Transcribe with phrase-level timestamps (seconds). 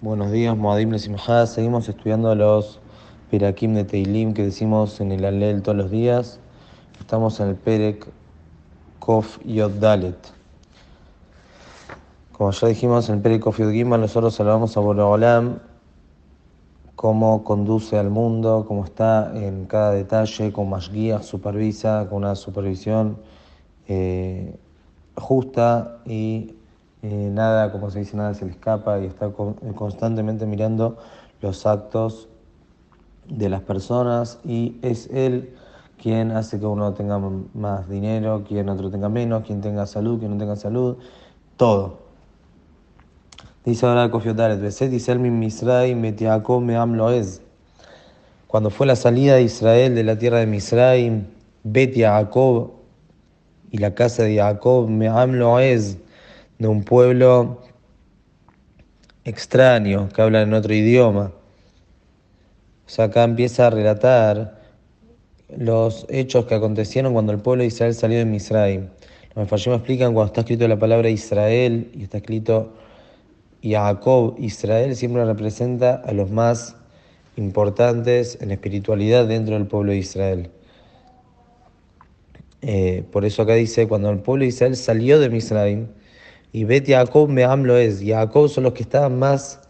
[0.00, 1.44] Buenos días, Moadim Lesimajá.
[1.48, 2.78] Seguimos estudiando los
[3.32, 6.38] Pirakim de Teilim que decimos en el Alel todos los días.
[7.00, 8.06] Estamos en el Perek
[9.00, 10.16] Kof Yod Dalet.
[12.30, 15.58] Como ya dijimos en el Perek Kof Yod Gimel, nosotros saludamos a Borogolam,
[16.94, 22.36] cómo conduce al mundo, cómo está en cada detalle, con más guías, supervisa, con una
[22.36, 23.18] supervisión
[23.88, 24.56] eh,
[25.16, 26.54] justa y
[27.02, 29.30] eh, nada, como se dice, nada se le escapa y está
[29.74, 30.98] constantemente mirando
[31.40, 32.28] los actos
[33.28, 35.54] de las personas y es él
[36.00, 37.20] quien hace que uno tenga
[37.54, 40.96] más dinero, quien otro tenga menos, quien tenga salud, quien no tenga salud,
[41.56, 41.98] todo.
[43.64, 47.42] Dice ahora Kofiotaret, Beset Israel mi Misraim me amloez.
[48.46, 51.26] Cuando fue la salida de Israel de la tierra de Misraim,
[51.64, 52.72] Bet Jacob
[53.70, 55.98] y la casa de Jacob me amloez
[56.58, 57.62] de un pueblo
[59.24, 61.32] extraño que habla en otro idioma.
[62.86, 64.58] O sea, acá empieza a relatar
[65.56, 68.88] los hechos que acontecieron cuando el pueblo de Israel salió de Misraim.
[69.34, 72.72] Los me explican cuando está escrito la palabra Israel y está escrito
[73.62, 76.76] Jacob, Israel siempre representa a los más
[77.36, 80.50] importantes en espiritualidad dentro del pueblo de Israel.
[82.62, 85.86] Eh, por eso acá dice, cuando el pueblo de Israel salió de Misraim,
[86.52, 88.02] y Bet Jacob me amlo es.
[88.04, 89.60] Jacob son los que estaban más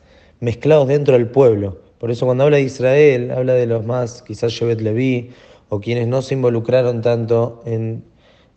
[0.40, 1.78] mezclados dentro del pueblo.
[1.98, 5.30] Por eso cuando habla de Israel, habla de los más, quizás Shevet Levi,
[5.68, 8.04] o quienes no se involucraron tanto en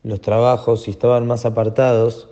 [0.03, 2.30] los trabajos y estaban más apartados.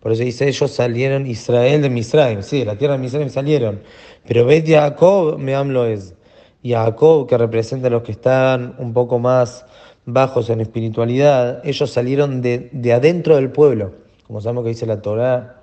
[0.00, 3.80] Por eso dice, ellos salieron Israel de Misraim, sí, la tierra de Misraim salieron.
[4.26, 6.14] Pero Bet Jacob me amlo es.
[6.62, 9.64] Jacob, que representa a los que estaban un poco más
[10.04, 13.92] bajos en espiritualidad, ellos salieron de, de adentro del pueblo
[14.30, 15.56] como sabemos que dice la Torah,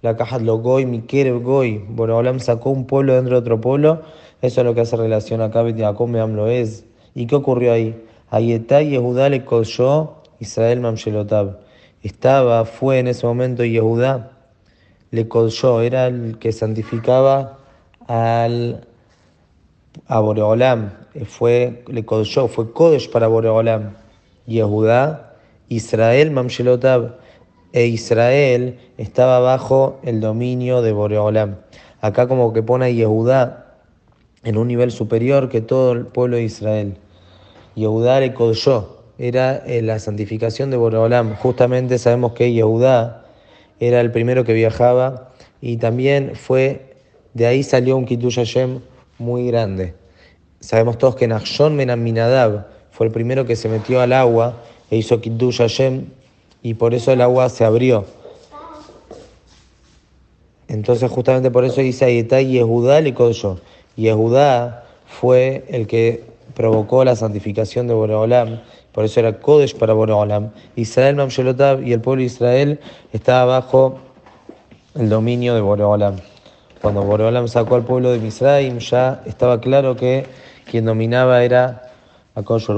[0.00, 4.02] la caja lo goy, Mikerev goy, Borobolam sacó un pueblo dentro de otro pueblo,
[4.40, 6.84] eso es lo que hace relación acá, Bet Jacob lo es.
[7.16, 8.00] ¿Y qué ocurrió ahí?
[8.30, 11.58] Ayetá Yehudá le coyó Israel Mamshelotab.
[12.04, 14.30] Estaba, fue en ese momento Yehudá,
[15.10, 17.58] le coyó, era el que santificaba
[18.06, 18.86] al,
[20.06, 20.92] a Boreolam,
[21.26, 23.96] fue, le coyó, fue Kodesh para Boreolam.
[24.46, 25.34] Yehudá,
[25.68, 27.23] Israel Mamshelotab
[27.74, 31.56] e Israel estaba bajo el dominio de Boreolam.
[32.00, 33.78] Acá como que pone a Yehudá
[34.44, 36.96] en un nivel superior que todo el pueblo de Israel.
[37.74, 41.34] Yehudá Kodsho, era eh, la santificación de Boreolam.
[41.34, 43.24] Justamente sabemos que Yehudá
[43.80, 46.94] era el primero que viajaba y también fue,
[47.32, 48.82] de ahí salió un Kiddush Hashem
[49.18, 49.94] muy grande.
[50.60, 54.62] Sabemos todos que Nachshon Menaminadab fue el primero que se metió al agua
[54.92, 56.04] e hizo Kiddush Hashem
[56.64, 58.06] y por eso el agua se abrió.
[60.66, 63.14] Entonces justamente por eso dice ahí está Yehudá le
[63.96, 66.24] Y Yehudá fue el que
[66.54, 70.52] provocó la santificación de Boreolam, por eso era Kodesh para Boreolam.
[70.74, 72.80] Israel Mamshelotab y el pueblo de Israel
[73.12, 73.98] estaba bajo
[74.94, 76.16] el dominio de Boreolam.
[76.80, 80.24] Cuando Boreolam sacó al pueblo de Misraim, ya estaba claro que
[80.70, 81.92] quien dominaba era
[82.34, 82.70] Akosh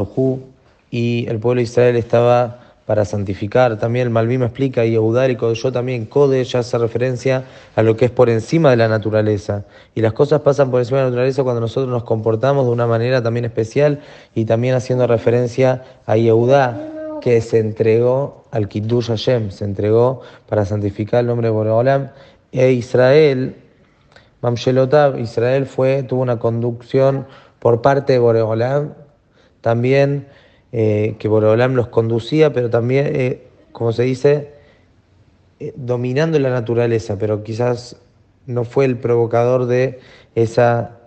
[0.90, 3.78] y el pueblo de Israel estaba para santificar.
[3.78, 7.96] También el Malvim explica, y Eudar y yo también, Code ya hace referencia a lo
[7.96, 9.64] que es por encima de la naturaleza.
[9.94, 12.86] Y las cosas pasan por encima de la naturaleza cuando nosotros nos comportamos de una
[12.86, 14.00] manera también especial
[14.34, 20.64] y también haciendo referencia a Yehudá, que se entregó al Kiddush Hashem, se entregó para
[20.64, 22.10] santificar el nombre de Boreolam.
[22.52, 23.56] E Israel,
[24.42, 27.26] Mamshelotab, Israel fue, tuvo una conducción
[27.58, 28.94] por parte de Boreolam,
[29.60, 30.28] también
[30.78, 34.50] eh, que Borolam los conducía, pero también, eh, como se dice,
[35.58, 37.96] eh, dominando la naturaleza, pero quizás
[38.44, 40.00] no fue el provocador de
[40.34, 40.98] esa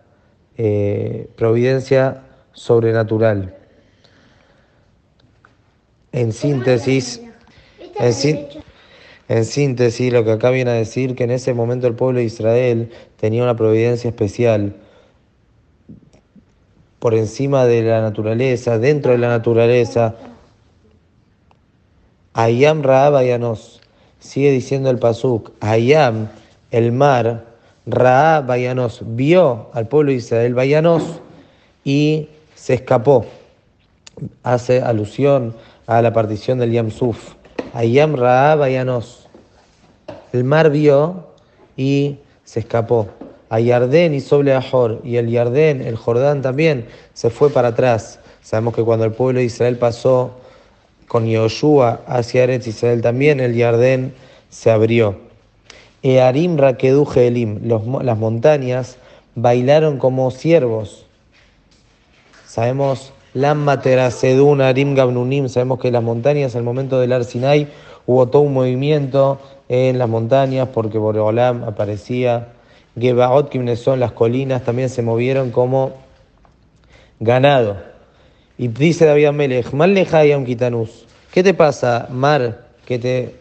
[1.35, 3.55] providencia sobrenatural.
[6.13, 7.21] En síntesis,
[7.99, 8.47] en,
[9.27, 12.25] en síntesis, lo que acá viene a decir que en ese momento el pueblo de
[12.25, 14.73] Israel tenía una providencia especial
[16.99, 20.15] por encima de la naturaleza, dentro de la naturaleza.
[22.33, 23.81] Ayam Raab Ayanos,
[24.19, 26.27] sigue diciendo el Pasuk, Ayam,
[26.71, 27.45] el mar,
[27.85, 31.21] Raab Ayanos, vio al pueblo de Israel Bayanos
[31.83, 33.25] y se escapó.
[34.43, 35.55] Hace alusión
[35.87, 37.35] a la partición del Yam Suf.
[37.73, 39.27] Ayam Raab Ayanos,
[40.33, 41.29] el mar vio
[41.77, 43.07] y se escapó
[43.49, 48.19] a Yardén y sobre Ahor, y el Yardén, el Jordán también, se fue para atrás.
[48.41, 50.31] Sabemos que cuando el pueblo de Israel pasó
[51.07, 54.13] con Yoshua hacia Eretz Israel también, el Yardén
[54.49, 55.17] se abrió.
[56.03, 58.97] Earim Rakedu Elim, las montañas
[59.35, 61.05] bailaron como siervos.
[62.45, 67.67] Sabemos, Lamma Terasedun Arim Gabnunim, sabemos que las montañas, al momento del Arsinai,
[68.05, 72.53] hubo todo un movimiento en las montañas porque Boreolam aparecía.
[72.99, 75.93] Gebaot, son las colinas, también se movieron como
[77.19, 77.77] ganado.
[78.57, 83.35] Y dice David Amelech, Mal Yam Kitanus, ¿qué te pasa, Mar, que te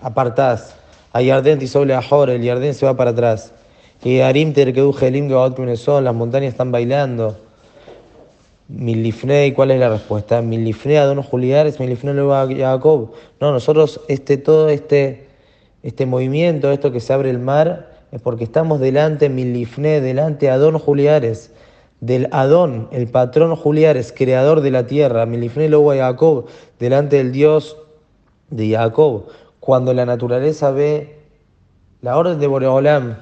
[0.00, 0.76] apartás?
[1.12, 3.52] a Yardén Tisoble Ahor, el Yardén se va para atrás.
[4.02, 5.30] Y Arim Gelim
[5.76, 7.36] son, las montañas están bailando.
[8.68, 10.40] Milifnei, ¿cuál es la respuesta?
[10.40, 13.12] Milifnei Adon Juliares, Milifnei luego Jacob.
[13.40, 15.28] No, nosotros este, todo este,
[15.82, 20.78] este movimiento, esto que se abre el mar, es porque estamos delante Milifnei, delante Adón
[20.78, 21.50] Juliares,
[22.00, 26.46] del Adón, el patrón Juliares, creador de la tierra, Milifnei luego Jacob,
[26.78, 27.76] delante del Dios
[28.50, 29.24] de Jacob
[29.60, 31.20] cuando la naturaleza ve
[32.00, 33.16] la orden de Boreolam.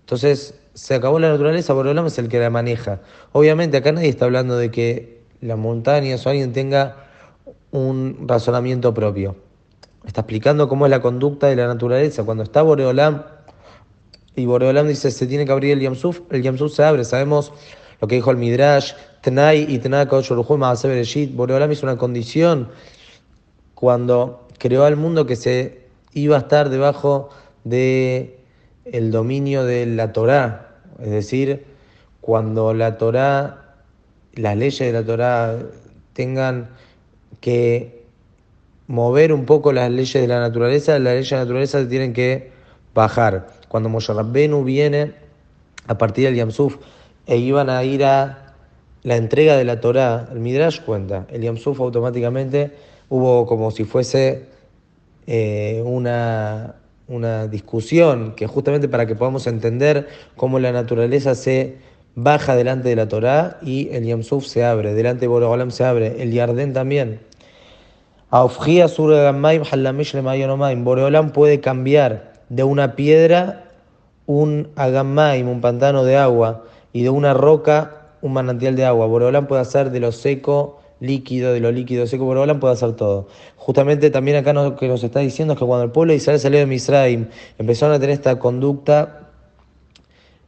[0.00, 3.00] Entonces, se acabó la naturaleza, Boreolam es el que la maneja.
[3.32, 6.96] Obviamente, acá nadie está hablando de que las montañas o alguien tenga
[7.70, 9.36] un razonamiento propio.
[10.06, 12.24] Está explicando cómo es la conducta de la naturaleza.
[12.24, 13.22] Cuando está Boreolam
[14.36, 17.04] y Boreolam dice se tiene que abrir el Yamsuf, el Yamsuf se abre.
[17.04, 17.52] Sabemos
[18.00, 22.68] lo que dijo el Midrash, Tnai y Tnai Boreolam hizo una condición
[23.74, 27.30] cuando creó al mundo que se iba a estar debajo
[27.64, 28.38] de
[28.84, 31.64] el dominio de la Torá, es decir,
[32.20, 33.76] cuando la Torá,
[34.34, 35.58] las leyes de la Torá
[36.12, 36.70] tengan
[37.40, 38.04] que
[38.86, 42.52] mover un poco las leyes de la naturaleza, las leyes de la naturaleza tienen que
[42.94, 43.48] bajar.
[43.74, 45.14] Cuando Moshe Rabbenu viene
[45.88, 46.76] a partir del Yamsuf
[47.26, 48.54] e iban a ir a
[49.02, 52.70] la entrega de la Torá, el Midrash cuenta, el Yamsuf automáticamente
[53.08, 54.44] hubo como si fuese
[55.26, 56.76] eh, una,
[57.08, 60.06] una discusión que justamente para que podamos entender
[60.36, 61.78] cómo la naturaleza se
[62.14, 66.22] baja delante de la Torá y el Yamsuf se abre, delante de Borogolam se abre,
[66.22, 67.18] el Yardén también.
[70.84, 73.63] Boreolam puede cambiar de una piedra
[74.26, 79.06] un agammaim, un pantano de agua, y de una roca un manantial de agua.
[79.06, 83.28] Boreolam puede hacer de lo seco líquido, de lo líquido seco, Boreolam puede hacer todo.
[83.56, 86.40] Justamente también acá lo que nos está diciendo es que cuando el pueblo de Israel
[86.40, 87.28] salió de Misraim,
[87.58, 89.28] empezaron a tener esta conducta,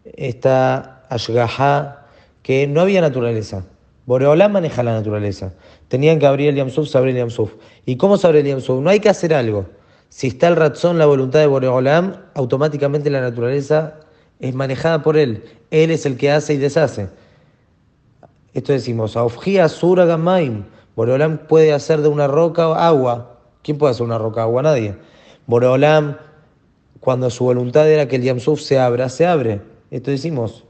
[0.04, 2.06] esta ashgaha,
[2.42, 3.66] que no había naturaleza.
[4.06, 5.52] Boreolam maneja la naturaleza.
[5.88, 7.52] Tenían que abrir el Yamsuf, se abre el Yamsuf.
[7.84, 8.80] ¿Y cómo se abre el Yamsuf?
[8.80, 9.66] No hay que hacer algo.
[10.08, 13.94] Si está el razón, la voluntad de Boreolam, automáticamente la naturaleza
[14.40, 15.44] es manejada por él.
[15.70, 17.08] Él es el que hace y deshace.
[18.54, 20.64] Esto decimos, Aufgia Sura Gamaim.
[20.94, 23.38] Boreolam puede hacer de una roca agua.
[23.62, 24.62] ¿Quién puede hacer una roca agua?
[24.62, 24.96] Nadie.
[25.46, 26.16] Boreolam,
[27.00, 29.60] cuando su voluntad era que el Yamsuf se abra, se abre.
[29.90, 30.64] Esto decimos,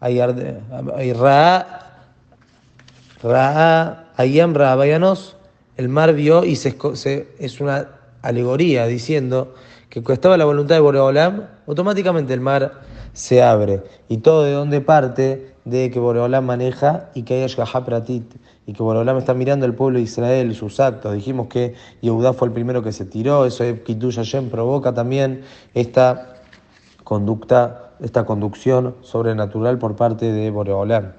[0.00, 0.20] hay
[1.12, 1.98] Ra,
[3.22, 5.36] Ra, Ayam Vayanos,
[5.76, 6.76] el mar vio y se,
[7.38, 7.88] es una
[8.22, 9.54] alegoría diciendo
[9.90, 12.80] que estaba la voluntad de Boreolam, automáticamente el mar
[13.12, 13.82] se abre.
[14.08, 18.34] Y todo de donde parte de que Boreolam maneja y que hay Pratit,
[18.66, 21.14] y que Boreolam está mirando al pueblo de Israel, sus actos.
[21.14, 25.42] Dijimos que Yehudá fue el primero que se tiró, eso de Kitush Hashem provoca también
[25.74, 26.36] esta
[27.04, 31.12] conducta, esta conducción sobrenatural por parte de Boreolam.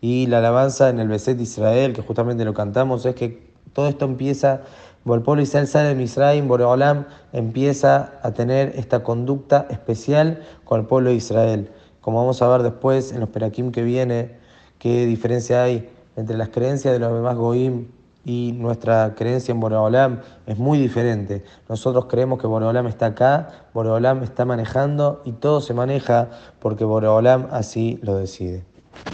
[0.00, 4.04] Y la alabanza en el Beset Israel, que justamente lo cantamos, es que todo esto
[4.04, 4.62] empieza,
[5.06, 10.86] el pueblo Israel sale de Misraim, Boreolam empieza a tener esta conducta especial con el
[10.86, 14.36] pueblo de Israel como vamos a ver después en los Perakim que viene,
[14.78, 17.88] qué diferencia hay entre las creencias de los demás Goim
[18.24, 21.44] y nuestra creencia en Boreolam es muy diferente.
[21.68, 26.28] Nosotros creemos que Boreolam está acá, Boreolam está manejando y todo se maneja
[26.58, 28.64] porque Boreolam así lo decide.